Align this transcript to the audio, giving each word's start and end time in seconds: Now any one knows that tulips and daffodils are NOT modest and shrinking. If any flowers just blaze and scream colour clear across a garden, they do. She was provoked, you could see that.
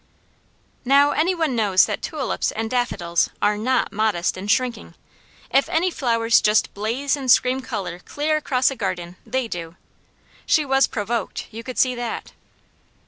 Now 0.83 1.11
any 1.11 1.35
one 1.35 1.55
knows 1.55 1.85
that 1.85 2.01
tulips 2.01 2.49
and 2.51 2.71
daffodils 2.71 3.29
are 3.39 3.55
NOT 3.55 3.93
modest 3.93 4.35
and 4.35 4.49
shrinking. 4.49 4.95
If 5.51 5.69
any 5.69 5.91
flowers 5.91 6.41
just 6.41 6.73
blaze 6.73 7.15
and 7.15 7.29
scream 7.29 7.61
colour 7.61 7.99
clear 7.99 8.37
across 8.37 8.71
a 8.71 8.75
garden, 8.75 9.15
they 9.27 9.47
do. 9.47 9.75
She 10.47 10.65
was 10.65 10.87
provoked, 10.87 11.45
you 11.51 11.61
could 11.63 11.77
see 11.77 11.93
that. 11.93 12.33